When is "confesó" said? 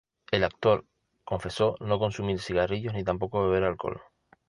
1.23-1.75